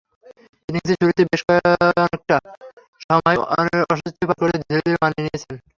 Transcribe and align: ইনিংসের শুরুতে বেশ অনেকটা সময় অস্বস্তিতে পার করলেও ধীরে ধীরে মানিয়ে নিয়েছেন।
ইনিংসের 0.69 0.97
শুরুতে 0.99 1.21
বেশ 1.29 1.41
অনেকটা 2.01 2.37
সময় 3.05 3.37
অস্বস্তিতে 3.91 4.25
পার 4.29 4.37
করলেও 4.39 4.61
ধীরে 4.63 4.81
ধীরে 4.85 4.97
মানিয়ে 5.03 5.23
নিয়েছেন। 5.25 5.55